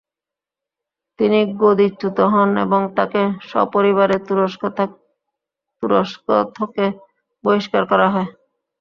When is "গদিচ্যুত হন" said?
1.61-2.49